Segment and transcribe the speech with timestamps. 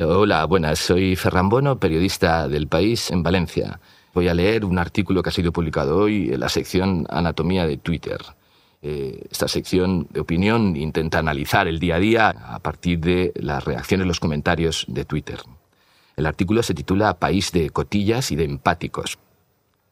[0.00, 0.78] Hola, buenas.
[0.78, 3.80] Soy Ferran Bono, periodista del País en Valencia.
[4.14, 7.78] Voy a leer un artículo que ha sido publicado hoy en la sección Anatomía de
[7.78, 8.18] Twitter.
[8.80, 13.64] Eh, esta sección de opinión intenta analizar el día a día a partir de las
[13.64, 15.40] reacciones, los comentarios de Twitter.
[16.16, 19.18] El artículo se titula País de cotillas y de empáticos.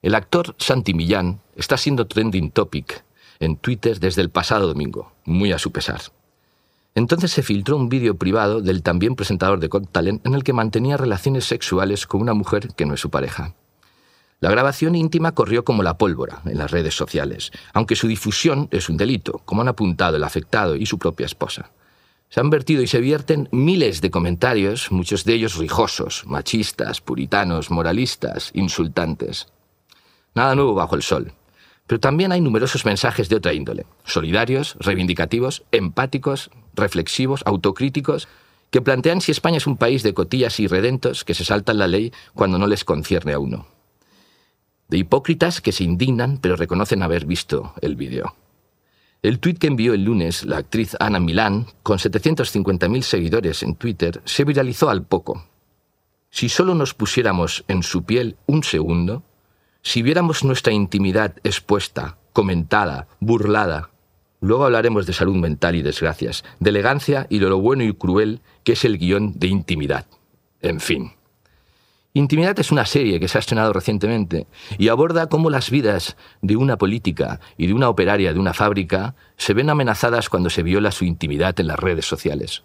[0.00, 3.04] El actor Santi Millán está siendo trending topic
[3.38, 6.00] en Twitter desde el pasado domingo, muy a su pesar.
[6.94, 10.52] Entonces se filtró un vídeo privado del también presentador de Got Talent en el que
[10.52, 13.54] mantenía relaciones sexuales con una mujer que no es su pareja.
[14.40, 18.88] La grabación íntima corrió como la pólvora en las redes sociales, aunque su difusión es
[18.88, 21.70] un delito, como han apuntado el afectado y su propia esposa.
[22.30, 27.70] Se han vertido y se vierten miles de comentarios, muchos de ellos rijosos, machistas, puritanos,
[27.70, 29.48] moralistas, insultantes.
[30.34, 31.32] Nada nuevo bajo el sol.
[31.86, 38.28] Pero también hay numerosos mensajes de otra índole, solidarios, reivindicativos, empáticos, reflexivos, autocríticos,
[38.70, 41.88] que plantean si España es un país de cotillas y redentos que se saltan la
[41.88, 43.66] ley cuando no les concierne a uno
[44.90, 48.34] de hipócritas que se indignan pero reconocen haber visto el vídeo.
[49.22, 54.20] El tuit que envió el lunes la actriz Ana Milán, con 750.000 seguidores en Twitter,
[54.24, 55.46] se viralizó al poco.
[56.30, 59.22] Si solo nos pusiéramos en su piel un segundo,
[59.82, 63.90] si viéramos nuestra intimidad expuesta, comentada, burlada,
[64.40, 68.40] luego hablaremos de salud mental y desgracias, de elegancia y de lo bueno y cruel
[68.64, 70.06] que es el guion de intimidad.
[70.62, 71.12] En fin.
[72.12, 74.48] Intimidad es una serie que se ha estrenado recientemente
[74.78, 79.14] y aborda cómo las vidas de una política y de una operaria de una fábrica
[79.36, 82.64] se ven amenazadas cuando se viola su intimidad en las redes sociales.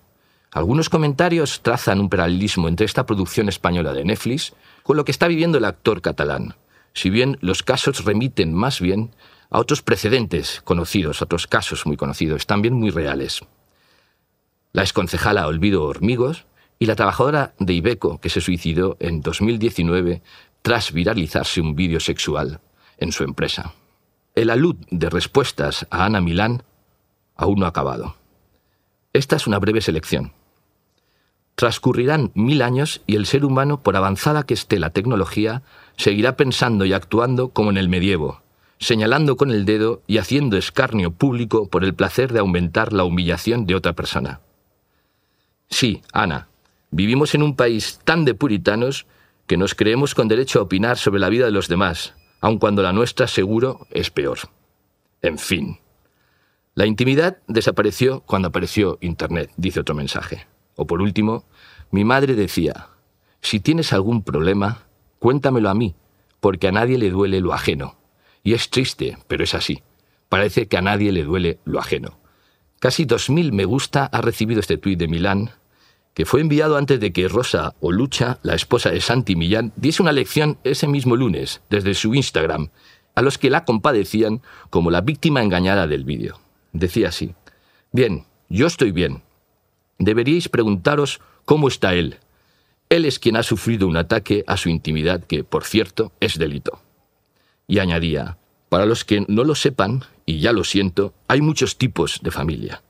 [0.51, 5.27] Algunos comentarios trazan un paralelismo entre esta producción española de Netflix con lo que está
[5.27, 6.55] viviendo el actor catalán,
[6.93, 9.11] si bien los casos remiten más bien
[9.56, 13.39] a otros precedentes conocidos, otros casos muy conocidos, también muy reales.
[14.73, 16.45] La exconcejala Olvido Hormigos
[16.78, 20.22] y la trabajadora de Ibeco que se suicidó en 2019
[20.61, 22.59] tras viralizarse un vídeo sexual
[22.98, 23.72] en su empresa.
[24.36, 26.64] El alud de respuestas a Ana Milán
[27.38, 28.17] aún no ha acabado.
[29.14, 30.33] Esta es una breve selección.
[31.55, 35.64] Transcurrirán mil años y el ser humano, por avanzada que esté la tecnología,
[35.95, 38.42] seguirá pensando y actuando como en el medievo,
[38.80, 43.65] señalando con el dedo y haciendo escarnio público por el placer de aumentar la humillación
[43.65, 44.41] de otra persona.
[45.69, 46.47] Sí, Ana,
[46.97, 49.05] Vivimos en un país tan de puritanos
[49.47, 52.81] que nos creemos con derecho a opinar sobre la vida de los demás, aun cuando
[52.83, 54.37] la nuestra seguro es peor.
[55.21, 55.80] En fin.
[56.73, 60.47] La intimidad desapareció cuando apareció Internet, dice otro mensaje.
[60.77, 61.43] O por último,
[61.91, 62.87] mi madre decía,
[63.41, 64.83] si tienes algún problema,
[65.19, 65.95] cuéntamelo a mí,
[66.39, 67.97] porque a nadie le duele lo ajeno.
[68.45, 69.83] Y es triste, pero es así.
[70.30, 72.20] Parece que a nadie le duele lo ajeno.
[72.80, 75.52] Casi dos mil me gusta ha recibido este tuit de Milán
[76.14, 80.14] que fue enviado antes de que Rosa Olucha, la esposa de Santi Millán, diese una
[80.14, 82.70] lección ese mismo lunes desde su Instagram
[83.16, 86.39] a los que la compadecían como la víctima engañada del vídeo.
[86.72, 87.33] Decía así,
[87.92, 89.23] bien, yo estoy bien.
[89.98, 92.17] Deberíais preguntaros cómo está él.
[92.89, 96.84] Él es quien ha sufrido un ataque a su intimidad que, por cierto, es delito.
[97.67, 98.37] Y añadía,
[98.70, 102.81] para los que no lo sepan, y ya lo siento, hay muchos tipos de familia.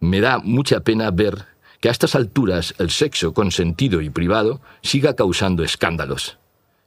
[0.00, 1.46] Me da mucha pena ver
[1.80, 6.38] que a estas alturas el sexo consentido y privado siga causando escándalos.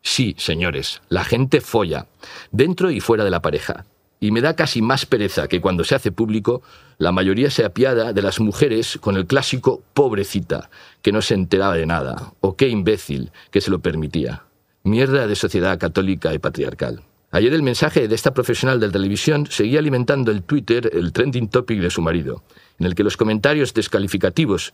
[0.01, 2.07] Sí, señores, la gente folla,
[2.51, 3.85] dentro y fuera de la pareja.
[4.19, 6.61] Y me da casi más pereza que cuando se hace público,
[6.97, 10.69] la mayoría se apiada de las mujeres con el clásico pobrecita,
[11.01, 14.43] que no se enteraba de nada, o qué imbécil que se lo permitía.
[14.83, 17.01] Mierda de sociedad católica y patriarcal.
[17.31, 21.79] Ayer el mensaje de esta profesional de televisión seguía alimentando el Twitter el trending topic
[21.79, 22.43] de su marido,
[22.77, 24.73] en el que los comentarios descalificativos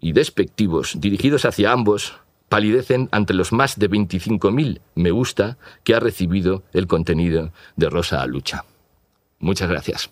[0.00, 2.14] y despectivos dirigidos hacia ambos
[2.48, 8.24] palidecen ante los más de 25.000 me gusta que ha recibido el contenido de Rosa
[8.26, 8.64] Lucha.
[9.40, 10.10] Muchas gracias.